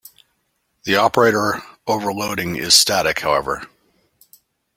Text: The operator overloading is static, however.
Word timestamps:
The 0.85 0.95
operator 0.95 1.61
overloading 1.87 2.55
is 2.55 2.73
static, 2.73 3.19
however. 3.19 3.67